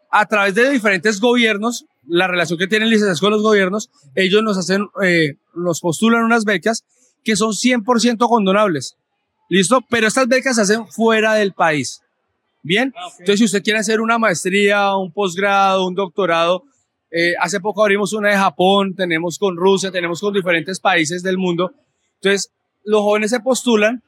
a 0.09 0.25
través 0.25 0.55
de 0.55 0.69
diferentes 0.69 1.19
gobiernos, 1.19 1.85
la 2.07 2.27
relación 2.27 2.57
que 2.57 2.67
tienen 2.67 2.89
licenciados 2.89 3.19
con 3.19 3.31
los 3.31 3.43
gobiernos, 3.43 3.89
ellos 4.15 4.41
nos 4.43 4.57
hacen, 4.57 4.87
eh, 5.03 5.35
nos 5.53 5.81
postulan 5.81 6.23
unas 6.23 6.45
becas 6.45 6.85
que 7.23 7.35
son 7.35 7.51
100% 7.51 8.29
condonables. 8.29 8.95
¿Listo? 9.49 9.81
Pero 9.89 10.07
estas 10.07 10.27
becas 10.27 10.55
se 10.55 10.61
hacen 10.61 10.87
fuera 10.87 11.33
del 11.33 11.53
país. 11.53 12.01
Bien. 12.63 12.93
Entonces, 13.19 13.39
si 13.39 13.45
usted 13.45 13.63
quiere 13.63 13.79
hacer 13.79 14.01
una 14.01 14.17
maestría, 14.17 14.95
un 14.95 15.11
posgrado, 15.11 15.87
un 15.87 15.95
doctorado, 15.95 16.63
eh, 17.09 17.33
hace 17.39 17.59
poco 17.59 17.83
abrimos 17.83 18.13
una 18.13 18.29
de 18.29 18.37
Japón, 18.37 18.95
tenemos 18.95 19.37
con 19.37 19.55
Rusia, 19.55 19.91
tenemos 19.91 20.19
con 20.19 20.33
diferentes 20.33 20.79
países 20.79 21.23
del 21.23 21.37
mundo. 21.37 21.71
Entonces, 22.15 22.51
los 22.83 23.01
jóvenes 23.01 23.31
se 23.31 23.39
postulan. 23.39 24.03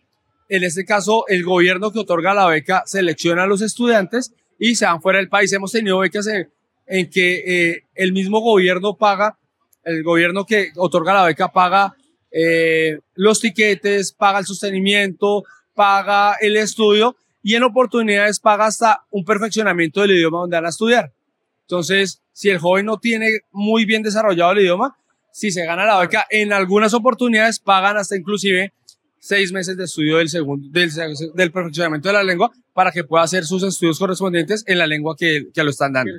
En 0.50 0.64
este 0.64 0.84
caso, 0.84 1.26
el 1.28 1.44
gobierno 1.44 1.92
que 1.92 2.00
otorga 2.00 2.34
la 2.34 2.48
beca 2.48 2.84
selecciona 2.86 3.44
a 3.44 3.48
los 3.48 3.62
estudiantes 3.62 4.34
y 4.58 4.76
se 4.76 4.86
van 4.86 5.02
fuera 5.02 5.20
del 5.20 5.30
país. 5.30 5.54
Hemos 5.54 5.72
tenido 5.72 6.00
becas 6.00 6.28
en, 6.28 6.52
en 6.88 7.10
que 7.10 7.44
eh, 7.46 7.84
el 7.94 8.12
mismo 8.12 8.40
gobierno 8.40 8.98
paga, 8.98 9.38
el 9.84 10.04
gobierno 10.04 10.46
que 10.46 10.72
otorga 10.76 11.14
la 11.14 11.26
beca 11.26 11.52
paga 11.52 11.96
eh, 12.32 13.00
los 13.16 13.40
tiquetes, 13.40 14.12
paga 14.12 14.40
el 14.40 14.46
sostenimiento, 14.46 15.44
paga 15.74 16.36
el 16.42 16.58
estudio 16.58 17.16
y 17.42 17.56
en 17.56 17.64
oportunidades 17.64 18.40
paga 18.40 18.66
hasta 18.66 19.06
un 19.12 19.24
perfeccionamiento 19.24 20.02
del 20.02 20.12
idioma 20.12 20.40
donde 20.40 20.58
van 20.58 20.66
a 20.66 20.70
estudiar. 20.70 21.14
Entonces, 21.62 22.22
si 22.32 22.50
el 22.50 22.58
joven 22.58 22.86
no 22.86 22.98
tiene 22.98 23.28
muy 23.52 23.86
bien 23.86 24.02
desarrollado 24.02 24.52
el 24.54 24.60
idioma, 24.60 24.98
si 25.32 25.52
se 25.52 25.66
gana 25.66 25.86
la 25.86 26.00
beca, 26.00 26.26
en 26.30 26.52
algunas 26.52 26.94
oportunidades 26.94 27.60
pagan 27.60 27.98
hasta 27.98 28.18
inclusive 28.18 28.74
seis 29.20 29.52
meses 29.52 29.78
de 29.78 29.84
estudio 29.84 30.18
del, 30.18 30.30
segundo, 30.30 30.68
del, 30.72 30.92
del 31.36 31.52
perfeccionamiento 31.52 32.08
de 32.08 32.14
la 32.14 32.24
lengua 32.24 32.52
para 32.74 32.92
que 32.92 33.04
pueda 33.04 33.24
hacer 33.24 33.46
sus 33.46 33.62
estudios 33.64 34.00
correspondientes 34.00 34.64
en 34.66 34.78
la 34.78 34.88
lengua 34.88 35.16
que, 35.18 35.48
que 35.54 35.64
lo 35.64 35.70
están 35.70 35.94
dando. 35.94 36.14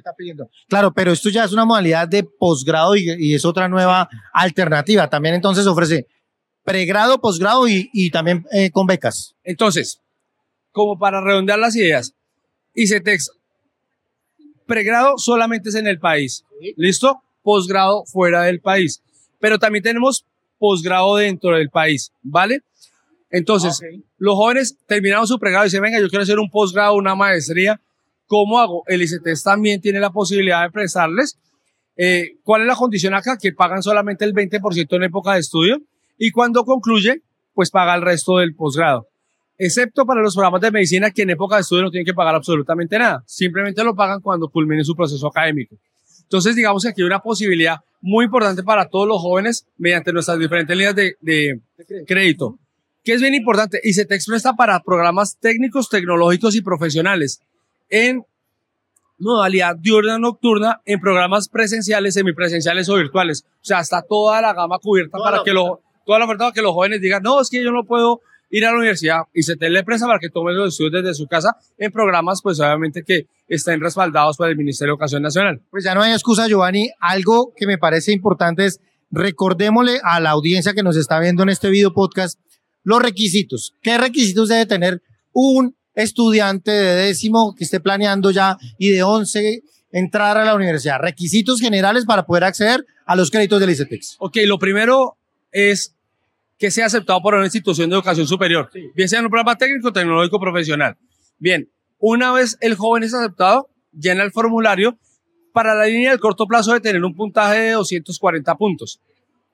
Claro, 0.68 0.92
pero 0.92 1.10
esto 1.10 1.30
ya 1.30 1.44
es 1.44 1.52
una 1.52 1.64
modalidad 1.64 2.06
de 2.06 2.24
posgrado 2.24 2.94
y, 2.96 3.10
y 3.18 3.34
es 3.34 3.44
otra 3.44 3.68
nueva 3.68 4.08
alternativa. 4.32 5.08
También 5.08 5.34
entonces 5.34 5.66
ofrece 5.66 6.06
pregrado, 6.62 7.20
posgrado 7.20 7.66
y, 7.66 7.90
y 7.92 8.10
también 8.10 8.46
eh, 8.52 8.70
con 8.70 8.86
becas. 8.86 9.34
Entonces, 9.42 10.00
como 10.72 10.98
para 10.98 11.20
redondear 11.20 11.58
las 11.58 11.76
ideas, 11.76 12.14
ICETEX, 12.74 13.32
pregrado 14.66 15.18
solamente 15.18 15.70
es 15.70 15.74
en 15.74 15.86
el 15.86 15.98
país, 15.98 16.44
¿listo? 16.76 17.22
Posgrado 17.42 18.04
fuera 18.06 18.42
del 18.42 18.60
país, 18.60 19.02
pero 19.38 19.58
también 19.58 19.82
tenemos 19.82 20.24
posgrado 20.58 21.16
dentro 21.16 21.56
del 21.56 21.70
país, 21.70 22.12
¿vale? 22.22 22.62
Entonces, 23.30 23.80
los 24.18 24.34
jóvenes 24.34 24.76
terminaron 24.86 25.26
su 25.26 25.38
pregrado 25.38 25.64
y 25.64 25.68
dicen, 25.68 25.82
venga, 25.82 26.00
yo 26.00 26.08
quiero 26.08 26.22
hacer 26.22 26.38
un 26.38 26.50
posgrado, 26.50 26.94
una 26.94 27.14
maestría. 27.14 27.80
¿Cómo 28.26 28.58
hago? 28.58 28.82
El 28.86 29.02
ICETEX 29.02 29.42
también 29.44 29.80
tiene 29.80 30.00
la 30.00 30.10
posibilidad 30.10 30.62
de 30.62 30.70
prestarles. 30.70 31.38
Eh, 31.96 32.36
¿Cuál 32.42 32.62
es 32.62 32.66
la 32.66 32.74
condición 32.74 33.14
acá? 33.14 33.38
Que 33.40 33.52
pagan 33.52 33.82
solamente 33.82 34.24
el 34.24 34.34
20% 34.34 34.96
en 34.96 35.02
época 35.04 35.34
de 35.34 35.40
estudio 35.40 35.80
y 36.18 36.32
cuando 36.32 36.64
concluye, 36.64 37.22
pues 37.54 37.70
paga 37.70 37.94
el 37.94 38.02
resto 38.02 38.38
del 38.38 38.54
posgrado. 38.54 39.06
Excepto 39.62 40.06
para 40.06 40.22
los 40.22 40.34
programas 40.34 40.62
de 40.62 40.70
medicina 40.70 41.10
que 41.10 41.22
en 41.22 41.30
época 41.30 41.56
de 41.56 41.60
estudio 41.60 41.82
no 41.82 41.90
tienen 41.90 42.06
que 42.06 42.14
pagar 42.14 42.34
absolutamente 42.34 42.98
nada. 42.98 43.22
Simplemente 43.26 43.84
lo 43.84 43.94
pagan 43.94 44.20
cuando 44.20 44.48
culmine 44.48 44.82
su 44.84 44.94
proceso 44.94 45.26
académico. 45.26 45.76
Entonces, 46.22 46.56
digamos 46.56 46.82
que 46.82 46.88
aquí 46.88 47.02
hay 47.02 47.06
una 47.06 47.20
posibilidad 47.20 47.76
muy 48.00 48.24
importante 48.24 48.62
para 48.62 48.88
todos 48.88 49.06
los 49.06 49.20
jóvenes 49.20 49.66
mediante 49.76 50.12
nuestras 50.12 50.38
diferentes 50.38 50.74
líneas 50.74 50.94
de, 50.94 51.16
de 51.20 51.60
crédito 52.06 52.58
que 53.02 53.14
es 53.14 53.20
bien 53.20 53.34
importante 53.34 53.80
y 53.82 53.92
se 53.92 54.04
te 54.04 54.14
expresa 54.14 54.54
para 54.54 54.80
programas 54.80 55.38
técnicos, 55.38 55.88
tecnológicos 55.88 56.54
y 56.54 56.60
profesionales 56.60 57.40
en 57.88 58.24
modalidad 59.18 59.76
diurna 59.76 60.18
nocturna 60.18 60.80
en 60.84 61.00
programas 61.00 61.48
presenciales, 61.48 62.14
semipresenciales 62.14 62.88
o 62.88 62.96
virtuales. 62.96 63.44
O 63.56 63.64
sea, 63.64 63.80
está 63.80 64.02
toda 64.02 64.40
la 64.40 64.54
gama 64.54 64.78
cubierta 64.78 65.18
para 65.18 65.42
que 65.44 65.52
lo, 65.52 65.80
toda 66.06 66.18
la 66.18 66.24
oferta 66.24 66.44
para 66.44 66.54
que 66.54 66.62
los 66.62 66.72
jóvenes 66.72 67.00
digan, 67.00 67.22
no, 67.22 67.40
es 67.40 67.50
que 67.50 67.62
yo 67.62 67.72
no 67.72 67.84
puedo 67.84 68.20
ir 68.50 68.66
a 68.66 68.72
la 68.72 68.78
universidad 68.78 69.20
y 69.32 69.42
se 69.42 69.56
le 69.56 69.84
presa 69.84 70.06
para 70.06 70.18
que 70.18 70.28
tomen 70.28 70.56
los 70.56 70.74
estudios 70.74 71.02
desde 71.02 71.14
su 71.14 71.26
casa 71.26 71.56
en 71.78 71.90
programas, 71.92 72.40
pues 72.42 72.58
obviamente 72.60 73.04
que 73.04 73.26
estén 73.48 73.80
respaldados 73.80 74.36
por 74.36 74.48
el 74.48 74.56
Ministerio 74.56 74.92
de 74.92 74.94
Educación 74.94 75.22
Nacional. 75.22 75.62
Pues 75.70 75.84
ya 75.84 75.94
no 75.94 76.02
hay 76.02 76.12
excusa, 76.12 76.48
Giovanni. 76.48 76.90
Algo 77.00 77.52
que 77.56 77.66
me 77.66 77.78
parece 77.78 78.12
importante 78.12 78.66
es 78.66 78.80
recordémosle 79.10 80.00
a 80.02 80.20
la 80.20 80.30
audiencia 80.30 80.74
que 80.74 80.82
nos 80.82 80.96
está 80.96 81.18
viendo 81.20 81.42
en 81.42 81.48
este 81.48 81.70
video 81.70 81.92
podcast 81.92 82.38
los 82.82 83.00
requisitos. 83.00 83.76
¿Qué 83.82 83.98
requisitos 83.98 84.48
debe 84.48 84.66
tener 84.66 85.02
un 85.32 85.76
estudiante 85.94 86.70
de 86.70 86.94
décimo 87.06 87.54
que 87.54 87.64
esté 87.64 87.80
planeando 87.80 88.30
ya 88.30 88.56
y 88.78 88.90
de 88.90 89.02
once 89.02 89.62
entrar 89.92 90.38
a 90.38 90.44
la 90.44 90.54
universidad? 90.54 90.98
Requisitos 91.00 91.60
generales 91.60 92.04
para 92.04 92.26
poder 92.26 92.44
acceder 92.44 92.86
a 93.06 93.16
los 93.16 93.30
créditos 93.30 93.60
del 93.60 93.70
ICETEX. 93.70 94.16
Ok, 94.18 94.38
lo 94.46 94.58
primero 94.58 95.18
es 95.52 95.96
que 96.60 96.70
sea 96.70 96.86
aceptado 96.86 97.22
por 97.22 97.34
una 97.34 97.44
institución 97.44 97.88
de 97.88 97.96
educación 97.96 98.26
superior, 98.26 98.70
bien 98.94 99.08
sea 99.08 99.20
en 99.20 99.24
un 99.24 99.30
programa 99.30 99.56
técnico, 99.56 99.94
tecnológico, 99.94 100.38
profesional. 100.38 100.98
Bien, 101.38 101.72
una 101.98 102.32
vez 102.32 102.58
el 102.60 102.74
joven 102.74 103.02
es 103.02 103.14
aceptado, 103.14 103.70
llena 103.92 104.22
el 104.22 104.30
formulario 104.30 104.98
para 105.54 105.74
la 105.74 105.86
línea 105.86 106.10
del 106.10 106.20
corto 106.20 106.46
plazo 106.46 106.74
de 106.74 106.80
tener 106.80 107.02
un 107.02 107.14
puntaje 107.14 107.60
de 107.60 107.70
240 107.72 108.54
puntos. 108.56 109.00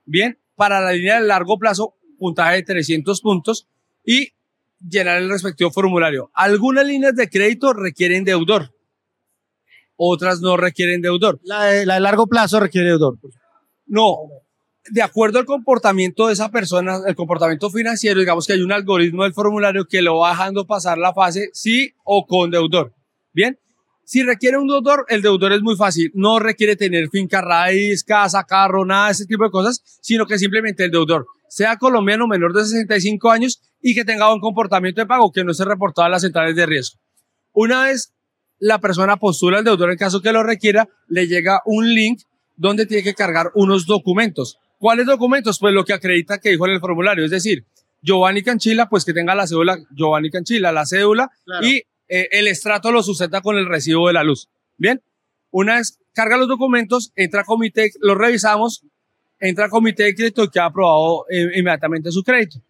Bien, 0.05 0.37
para 0.57 0.81
la 0.81 0.93
línea 0.93 1.19
del 1.19 1.29
largo 1.29 1.59
plazo, 1.59 1.95
puntaje 2.19 2.57
de 2.57 2.63
300 2.65 3.21
puntos 3.21 3.69
y 4.05 4.33
llenar 4.81 5.19
el 5.19 5.31
respectivo 5.31 5.71
formulario. 5.71 6.33
Algunas 6.35 6.85
líneas 6.85 7.15
de 7.15 7.31
crédito 7.31 7.73
requieren 7.73 8.25
deudor, 8.25 8.75
otras 9.95 10.41
no 10.41 10.57
requieren 10.57 11.03
deudor. 11.03 11.39
La 11.45 11.67
de, 11.67 11.87
largo 11.87 12.27
plazo 12.27 12.59
requiere 12.59 12.89
deudor. 12.89 13.17
No, 13.87 14.17
de 14.91 15.03
acuerdo 15.03 15.39
al 15.39 15.45
comportamiento 15.45 16.27
de 16.27 16.33
esa 16.33 16.51
persona, 16.51 17.01
el 17.07 17.15
comportamiento 17.15 17.71
financiero, 17.71 18.21
digamos 18.21 18.47
que 18.47 18.55
hay 18.55 18.61
un 18.61 18.73
algoritmo 18.73 19.25
del 19.25 19.33
formulario 19.33 19.87
que 19.87 20.03
lo 20.03 20.19
va 20.19 20.31
dejando 20.31 20.67
pasar 20.67 20.99
la 20.99 21.13
fase 21.13 21.51
sí 21.53 21.93
o 22.05 22.27
con 22.27 22.51
deudor. 22.51 22.95
Bien, 23.33 23.59
si 24.05 24.23
requiere 24.23 24.57
un 24.57 24.69
deudor, 24.69 25.05
el 25.09 25.21
deudor 25.21 25.53
es 25.53 25.63
muy 25.63 25.77
fácil. 25.77 26.13
No 26.15 26.39
requiere 26.39 26.77
tener 26.77 27.09
finca 27.11 27.41
raíz, 27.41 28.05
casa, 28.05 28.45
carro, 28.45 28.85
nada 28.85 29.07
de 29.07 29.13
ese 29.13 29.27
tipo 29.27 29.45
de 29.45 29.51
cosas, 29.51 29.83
sino 30.01 30.27
que 30.27 30.39
simplemente 30.39 30.85
el 30.85 30.91
deudor 30.91 31.27
sea 31.49 31.77
colombiano 31.77 32.27
menor 32.27 32.53
de 32.53 32.65
65 32.65 33.31
años 33.31 33.61
y 33.81 33.95
que 33.95 34.05
tenga 34.05 34.33
un 34.33 34.41
comportamiento 34.41 35.01
de 35.01 35.07
pago 35.07 35.33
que 35.33 35.45
no 35.45 35.53
esté 35.53 35.65
reportado 35.65 36.07
a 36.07 36.11
las 36.11 36.23
centrales 36.23 36.57
de 36.57 36.67
riesgo. 36.67 36.99
Una 37.53 37.85
vez 37.85 38.13
la 38.59 38.79
persona 38.81 39.17
postula 39.17 39.59
al 39.59 39.65
deudor 39.65 39.91
en 39.91 39.99
caso 39.99 40.21
que 40.23 40.33
lo 40.33 40.43
requiera, 40.43 40.89
le 41.09 41.27
llega 41.27 41.61
un 41.67 41.93
link 41.93 42.21
donde 42.57 42.87
tiene 42.87 43.03
que 43.03 43.15
cargar 43.15 43.51
unos 43.55 43.87
documentos. 43.87 44.59
¿Cuáles 44.79 45.07
documentos? 45.07 45.59
Pues 45.59 45.73
lo 45.75 45.85
que 45.85 45.93
acredita 45.93 46.39
que 46.39 46.51
dijo 46.51 46.67
en 46.67 46.75
el 46.75 46.81
formulario, 46.81 47.25
es 47.25 47.31
decir, 47.31 47.65
Giovanni 48.03 48.43
Canchila, 48.43 48.89
pues 48.89 49.05
que 49.05 49.13
tenga 49.13 49.35
la 49.35 49.47
cédula 49.47 49.79
Giovanni 49.91 50.31
Canchila, 50.31 50.71
la 50.73 50.87
cédula 50.87 51.31
y 51.63 51.83
eh, 52.09 52.29
el 52.31 52.47
estrato 52.47 52.93
lo 52.93 53.03
sustenta 53.03 53.41
con 53.41 53.57
el 53.57 53.67
recibo 53.67 54.07
de 54.07 54.13
la 54.13 54.23
luz. 54.23 54.49
Bien, 54.77 55.03
una 55.51 55.77
vez 55.77 55.99
carga 56.13 56.37
los 56.37 56.49
documentos, 56.49 57.13
entra 57.17 57.41
a 57.41 57.45
comité, 57.45 57.91
los 58.01 58.17
revisamos, 58.17 58.85
entra 59.41 59.67
a 59.67 59.69
comité 59.69 60.05
de 60.05 60.15
crédito 60.15 60.45
y 60.45 60.51
queda 60.51 60.67
aprobado 60.67 61.27
eh, 61.29 61.51
inmediatamente 61.57 62.13
su 62.13 62.23
crédito. 62.23 62.61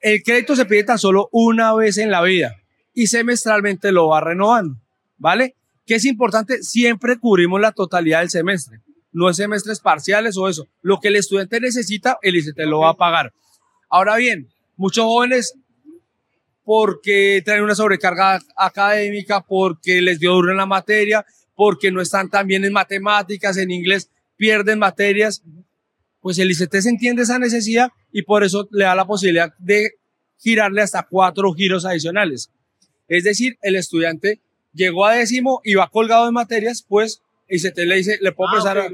El 0.00 0.22
crédito 0.22 0.54
se 0.54 0.66
pide 0.66 0.84
tan 0.84 0.98
solo 0.98 1.28
una 1.32 1.74
vez 1.74 1.98
en 1.98 2.10
la 2.10 2.22
vida 2.22 2.54
y 2.94 3.08
semestralmente 3.08 3.92
lo 3.92 4.08
va 4.08 4.20
renovando, 4.20 4.80
¿vale? 5.18 5.56
Que 5.84 5.96
es 5.96 6.04
importante, 6.04 6.62
siempre 6.62 7.18
cubrimos 7.18 7.60
la 7.60 7.72
totalidad 7.72 8.20
del 8.20 8.30
semestre, 8.30 8.80
no 9.16 9.30
es 9.30 9.36
semestres 9.36 9.80
parciales 9.80 10.36
o 10.36 10.48
eso. 10.48 10.68
Lo 10.82 11.00
que 11.00 11.08
el 11.08 11.16
estudiante 11.16 11.60
necesita, 11.60 12.18
el 12.22 12.36
ICT 12.36 12.58
lo 12.66 12.80
va 12.80 12.90
a 12.90 12.94
pagar. 12.94 13.32
Ahora 13.88 14.16
bien, 14.16 14.48
muchos 14.76 15.04
jóvenes 15.04 15.54
porque 16.64 17.42
traen 17.44 17.62
una 17.62 17.74
sobrecarga 17.74 18.40
académica, 18.56 19.40
porque 19.40 20.02
les 20.02 20.20
dio 20.20 20.32
duro 20.32 20.50
en 20.50 20.56
la 20.56 20.66
materia, 20.66 21.24
porque 21.54 21.90
no 21.90 22.00
están 22.00 22.28
tan 22.28 22.46
bien 22.46 22.64
en 22.64 22.72
matemáticas, 22.72 23.56
en 23.56 23.70
inglés, 23.70 24.10
pierden 24.36 24.78
materias 24.78 25.42
pues 26.26 26.40
el 26.40 26.50
ICT 26.50 26.74
se 26.80 26.88
entiende 26.88 27.22
esa 27.22 27.38
necesidad 27.38 27.92
y 28.10 28.22
por 28.22 28.42
eso 28.42 28.66
le 28.72 28.82
da 28.82 28.96
la 28.96 29.06
posibilidad 29.06 29.54
de 29.58 29.92
girarle 30.38 30.82
hasta 30.82 31.06
cuatro 31.08 31.52
giros 31.52 31.84
adicionales. 31.84 32.50
Es 33.06 33.22
decir, 33.22 33.58
el 33.62 33.76
estudiante 33.76 34.40
llegó 34.74 35.06
a 35.06 35.14
décimo 35.14 35.60
y 35.62 35.74
va 35.74 35.88
colgado 35.88 36.26
de 36.26 36.32
materias, 36.32 36.84
pues 36.88 37.22
ICT 37.48 37.78
le 37.78 37.96
dice, 37.96 38.18
le 38.20 38.32
puedo 38.32 38.50
ah, 38.66 38.88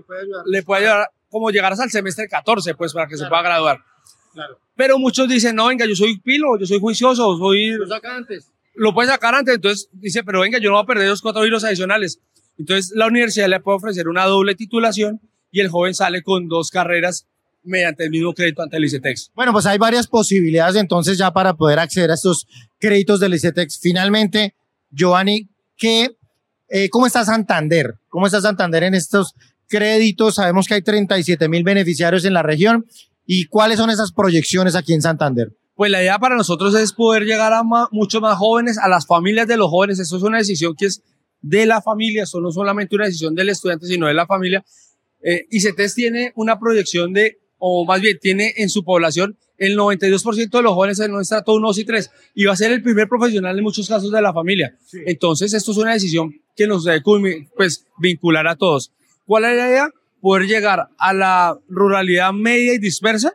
le 0.46 0.62
puede 0.62 0.82
ayudar 0.82 1.10
como 1.30 1.50
llegar 1.50 1.72
hasta 1.72 1.84
el 1.84 1.90
semestre 1.90 2.28
14, 2.28 2.74
pues 2.74 2.92
para 2.92 3.08
que 3.08 3.16
se 3.16 3.26
pueda 3.26 3.42
graduar. 3.42 3.78
Claro. 4.34 4.58
Pero 4.76 4.98
muchos 4.98 5.28
dicen, 5.28 5.56
no, 5.56 5.66
venga, 5.66 5.86
yo 5.86 5.94
soy 5.94 6.18
pilo, 6.18 6.58
yo 6.58 6.66
soy 6.66 6.78
juicioso, 6.78 7.36
soy... 7.38 7.70
Lo 7.70 7.86
saca 7.86 8.16
antes. 8.16 8.50
Lo 8.74 8.94
puede 8.94 9.08
sacar 9.08 9.34
antes, 9.34 9.54
entonces 9.54 9.88
dice, 9.92 10.24
pero 10.24 10.40
venga, 10.40 10.58
yo 10.58 10.70
no 10.70 10.76
voy 10.76 10.84
a 10.84 10.86
perder 10.86 11.08
los 11.08 11.20
cuatro 11.20 11.42
giros 11.42 11.64
adicionales. 11.64 12.20
Entonces 12.58 12.92
la 12.94 13.06
universidad 13.06 13.48
le 13.48 13.60
puede 13.60 13.76
ofrecer 13.76 14.08
una 14.08 14.24
doble 14.26 14.54
titulación 14.54 15.20
y 15.50 15.60
el 15.60 15.68
joven 15.68 15.94
sale 15.94 16.22
con 16.22 16.48
dos 16.48 16.70
carreras 16.70 17.26
mediante 17.64 18.04
el 18.04 18.10
mismo 18.10 18.34
crédito 18.34 18.62
ante 18.62 18.76
el 18.76 18.84
ICETEX. 18.84 19.30
Bueno, 19.34 19.52
pues 19.52 19.66
hay 19.66 19.78
varias 19.78 20.06
posibilidades 20.06 20.76
entonces 20.76 21.18
ya 21.18 21.32
para 21.32 21.54
poder 21.54 21.78
acceder 21.78 22.10
a 22.10 22.14
estos 22.14 22.46
créditos 22.78 23.20
del 23.20 23.34
ICETEX. 23.34 23.78
Finalmente, 23.80 24.54
Giovanni, 24.90 25.48
¿qué, 25.76 26.16
eh, 26.74 26.88
¿cómo 26.88 27.06
está 27.06 27.22
Santander? 27.22 27.96
¿Cómo 28.08 28.24
está 28.24 28.40
Santander 28.40 28.84
en 28.84 28.94
estos 28.94 29.34
créditos? 29.68 30.36
Sabemos 30.36 30.66
que 30.66 30.72
hay 30.72 30.82
37 30.82 31.46
mil 31.46 31.64
beneficiarios 31.64 32.24
en 32.24 32.32
la 32.32 32.42
región. 32.42 32.86
¿Y 33.26 33.44
cuáles 33.44 33.76
son 33.76 33.90
esas 33.90 34.10
proyecciones 34.10 34.74
aquí 34.74 34.94
en 34.94 35.02
Santander? 35.02 35.54
Pues 35.74 35.90
la 35.90 36.00
idea 36.00 36.18
para 36.18 36.34
nosotros 36.34 36.74
es 36.74 36.94
poder 36.94 37.24
llegar 37.24 37.52
a 37.52 37.62
muchos 37.90 38.22
más 38.22 38.38
jóvenes, 38.38 38.78
a 38.78 38.88
las 38.88 39.06
familias 39.06 39.46
de 39.46 39.58
los 39.58 39.68
jóvenes. 39.68 39.98
Eso 39.98 40.16
es 40.16 40.22
una 40.22 40.38
decisión 40.38 40.74
que 40.74 40.86
es 40.86 41.02
de 41.42 41.66
la 41.66 41.82
familia, 41.82 42.22
eso 42.22 42.40
no 42.40 42.50
solamente 42.50 42.96
una 42.96 43.04
decisión 43.04 43.34
del 43.34 43.50
estudiante, 43.50 43.86
sino 43.86 44.06
de 44.06 44.14
la 44.14 44.26
familia. 44.26 44.64
Eh, 45.22 45.46
ICETEX 45.50 45.94
tiene 45.94 46.32
una 46.36 46.58
proyección 46.58 47.12
de, 47.12 47.38
o 47.58 47.84
más 47.84 48.00
bien 48.00 48.18
tiene 48.18 48.54
en 48.56 48.70
su 48.70 48.82
población 48.82 49.36
el 49.58 49.76
92% 49.76 50.50
de 50.50 50.62
los 50.62 50.72
jóvenes 50.72 51.00
en 51.00 51.12
un 51.12 51.20
estrato 51.20 51.54
1, 51.54 51.68
2 51.68 51.78
y 51.78 51.84
3 51.84 52.10
y 52.34 52.44
va 52.46 52.54
a 52.54 52.56
ser 52.56 52.72
el 52.72 52.82
primer 52.82 53.08
profesional 53.08 53.56
en 53.56 53.62
muchos 53.62 53.86
casos 53.86 54.10
de 54.10 54.22
la 54.22 54.32
familia. 54.32 54.76
Entonces, 55.06 55.52
esto 55.52 55.72
es 55.72 55.76
una 55.76 55.92
decisión 55.92 56.32
que 56.56 56.66
nos 56.66 56.84
debe 56.84 57.02
pues, 57.56 57.86
vincular 57.98 58.46
a 58.46 58.56
todos. 58.56 58.92
¿Cuál 59.26 59.44
es 59.44 59.56
la 59.56 59.68
idea? 59.68 59.90
Poder 60.20 60.46
llegar 60.46 60.88
a 60.98 61.12
la 61.12 61.58
ruralidad 61.68 62.32
media 62.32 62.74
y 62.74 62.78
dispersa, 62.78 63.32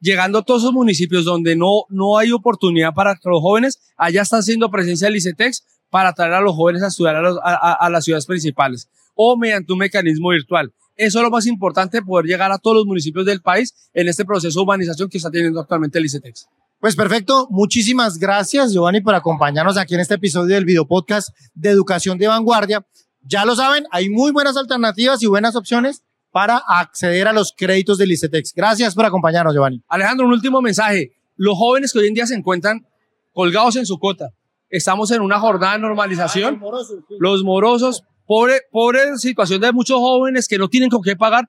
llegando 0.00 0.38
a 0.38 0.42
todos 0.42 0.62
esos 0.62 0.72
municipios 0.72 1.24
donde 1.24 1.54
no, 1.54 1.84
no 1.88 2.18
hay 2.18 2.32
oportunidad 2.32 2.92
para 2.94 3.18
los 3.24 3.40
jóvenes, 3.40 3.80
allá 3.96 4.22
está 4.22 4.38
haciendo 4.38 4.70
presencia 4.70 5.06
del 5.06 5.16
ICETEX 5.16 5.64
para 5.90 6.08
atraer 6.08 6.32
a 6.34 6.40
los 6.40 6.56
jóvenes 6.56 6.82
a 6.82 6.88
estudiar 6.88 7.16
a 7.16 7.90
las 7.90 8.04
ciudades 8.04 8.26
principales 8.26 8.88
o 9.14 9.36
mediante 9.36 9.72
un 9.72 9.78
mecanismo 9.78 10.30
virtual. 10.30 10.72
Eso 10.96 11.18
es 11.18 11.22
lo 11.22 11.30
más 11.30 11.46
importante, 11.46 12.02
poder 12.02 12.26
llegar 12.26 12.52
a 12.52 12.58
todos 12.58 12.76
los 12.76 12.86
municipios 12.86 13.24
del 13.24 13.40
país 13.40 13.90
en 13.94 14.08
este 14.08 14.24
proceso 14.24 14.58
de 14.58 14.62
urbanización 14.62 15.08
que 15.08 15.18
está 15.18 15.30
teniendo 15.30 15.60
actualmente 15.60 15.98
el 15.98 16.04
ICETEX. 16.04 16.48
Pues 16.82 16.96
perfecto, 16.96 17.46
muchísimas 17.48 18.18
gracias 18.18 18.72
Giovanni 18.72 19.00
por 19.00 19.14
acompañarnos 19.14 19.76
aquí 19.76 19.94
en 19.94 20.00
este 20.00 20.14
episodio 20.14 20.56
del 20.56 20.64
video 20.64 20.84
podcast 20.84 21.28
de 21.54 21.70
Educación 21.70 22.18
de 22.18 22.26
Vanguardia. 22.26 22.84
Ya 23.20 23.44
lo 23.44 23.54
saben, 23.54 23.84
hay 23.92 24.10
muy 24.10 24.32
buenas 24.32 24.56
alternativas 24.56 25.22
y 25.22 25.28
buenas 25.28 25.54
opciones 25.54 26.02
para 26.32 26.56
acceder 26.56 27.28
a 27.28 27.32
los 27.32 27.54
créditos 27.56 27.98
del 27.98 28.10
ICETEX. 28.10 28.52
Gracias 28.52 28.96
por 28.96 29.04
acompañarnos, 29.04 29.54
Giovanni. 29.54 29.80
Alejandro, 29.86 30.26
un 30.26 30.32
último 30.32 30.60
mensaje. 30.60 31.12
Los 31.36 31.56
jóvenes 31.56 31.92
que 31.92 32.00
hoy 32.00 32.08
en 32.08 32.14
día 32.14 32.26
se 32.26 32.34
encuentran 32.34 32.84
colgados 33.32 33.76
en 33.76 33.86
su 33.86 34.00
cota, 34.00 34.30
estamos 34.68 35.12
en 35.12 35.22
una 35.22 35.38
jornada 35.38 35.74
de 35.74 35.78
normalización. 35.78 36.60
Los 37.20 37.44
morosos, 37.44 38.02
pobre, 38.26 38.62
pobre 38.72 39.18
situación 39.18 39.60
de 39.60 39.70
muchos 39.70 39.98
jóvenes 39.98 40.48
que 40.48 40.58
no 40.58 40.66
tienen 40.68 40.90
con 40.90 41.00
qué 41.00 41.14
pagar. 41.14 41.48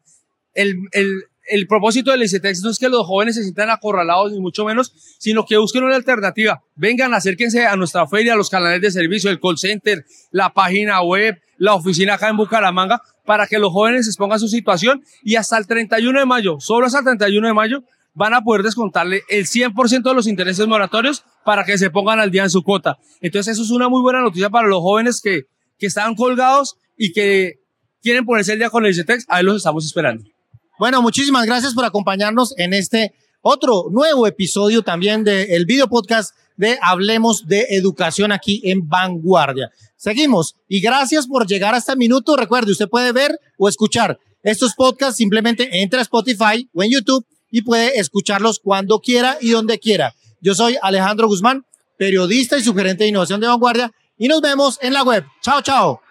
El, 0.53 0.75
el, 0.91 1.23
el 1.45 1.67
propósito 1.67 2.11
del 2.11 2.23
ICETEX 2.23 2.61
no 2.61 2.69
es 2.69 2.79
que 2.79 2.89
los 2.89 3.05
jóvenes 3.05 3.35
se 3.35 3.43
sientan 3.43 3.69
acorralados, 3.69 4.31
ni 4.31 4.39
mucho 4.39 4.65
menos, 4.65 4.93
sino 5.17 5.45
que 5.45 5.57
busquen 5.57 5.83
una 5.83 5.95
alternativa. 5.95 6.63
Vengan, 6.75 7.13
acérquense 7.13 7.65
a 7.65 7.75
nuestra 7.75 8.07
feria, 8.07 8.33
a 8.33 8.35
los 8.35 8.49
canales 8.49 8.81
de 8.81 8.91
servicio, 8.91 9.29
el 9.29 9.39
call 9.39 9.57
center, 9.57 10.05
la 10.31 10.53
página 10.53 11.01
web, 11.01 11.39
la 11.57 11.73
oficina 11.73 12.15
acá 12.15 12.29
en 12.29 12.37
Bucaramanga, 12.37 13.01
para 13.25 13.47
que 13.47 13.59
los 13.59 13.71
jóvenes 13.71 14.07
expongan 14.07 14.39
su 14.39 14.47
situación 14.47 15.03
y 15.23 15.35
hasta 15.35 15.57
el 15.57 15.67
31 15.67 16.19
de 16.19 16.25
mayo, 16.25 16.57
solo 16.59 16.87
hasta 16.87 16.99
el 16.99 17.05
31 17.05 17.47
de 17.47 17.53
mayo, 17.53 17.83
van 18.13 18.33
a 18.33 18.41
poder 18.41 18.63
descontarle 18.63 19.23
el 19.27 19.45
100% 19.45 20.03
de 20.03 20.13
los 20.13 20.27
intereses 20.27 20.67
moratorios 20.67 21.25
para 21.43 21.63
que 21.63 21.77
se 21.77 21.89
pongan 21.89 22.19
al 22.19 22.31
día 22.31 22.43
en 22.43 22.49
su 22.49 22.63
cuota. 22.63 22.97
Entonces 23.21 23.53
eso 23.53 23.63
es 23.63 23.71
una 23.71 23.89
muy 23.89 24.01
buena 24.01 24.21
noticia 24.21 24.49
para 24.49 24.67
los 24.67 24.81
jóvenes 24.81 25.19
que, 25.21 25.43
que 25.79 25.87
están 25.87 26.15
colgados 26.15 26.77
y 26.97 27.11
que 27.11 27.59
quieren 28.01 28.25
ponerse 28.25 28.53
el 28.53 28.59
día 28.59 28.69
con 28.69 28.85
el 28.85 28.91
ICETEX. 28.91 29.25
Ahí 29.29 29.43
los 29.43 29.57
estamos 29.57 29.85
esperando. 29.85 30.32
Bueno, 30.79 31.01
muchísimas 31.01 31.45
gracias 31.45 31.73
por 31.73 31.85
acompañarnos 31.85 32.53
en 32.57 32.73
este 32.73 33.13
otro 33.41 33.87
nuevo 33.91 34.25
episodio 34.25 34.81
también 34.81 35.23
del 35.23 35.65
video 35.65 35.87
podcast 35.87 36.35
de 36.57 36.77
Hablemos 36.81 37.47
de 37.47 37.67
Educación 37.69 38.31
aquí 38.31 38.61
en 38.63 38.87
Vanguardia. 38.87 39.71
Seguimos 39.97 40.55
y 40.67 40.81
gracias 40.81 41.27
por 41.27 41.45
llegar 41.45 41.75
a 41.75 41.77
este 41.77 41.95
minuto. 41.95 42.35
Recuerde, 42.35 42.71
usted 42.71 42.89
puede 42.89 43.11
ver 43.11 43.39
o 43.57 43.69
escuchar 43.69 44.19
estos 44.41 44.73
podcasts, 44.73 45.17
simplemente 45.17 45.81
entra 45.81 45.99
a 45.99 46.03
Spotify 46.03 46.69
o 46.73 46.83
en 46.83 46.91
YouTube 46.91 47.25
y 47.49 47.61
puede 47.61 47.99
escucharlos 47.99 48.59
cuando 48.59 48.99
quiera 48.99 49.37
y 49.39 49.51
donde 49.51 49.79
quiera. 49.79 50.15
Yo 50.41 50.55
soy 50.55 50.75
Alejandro 50.81 51.27
Guzmán, 51.27 51.65
periodista 51.97 52.57
y 52.57 52.63
sugerente 52.63 53.03
de 53.03 53.11
innovación 53.11 53.39
de 53.39 53.47
Vanguardia 53.47 53.91
y 54.17 54.27
nos 54.27 54.41
vemos 54.41 54.79
en 54.81 54.93
la 54.93 55.03
web. 55.03 55.23
Chao, 55.41 55.61
chao. 55.61 56.01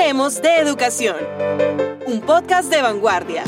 De 0.00 0.56
educación. 0.56 1.16
Un 2.06 2.22
podcast 2.22 2.70
de 2.70 2.80
vanguardia. 2.80 3.44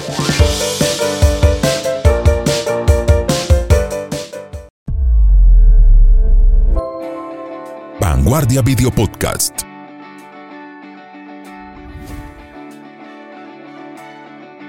Vanguardia 7.98 8.60
Video 8.60 8.90
Podcast. 8.90 9.71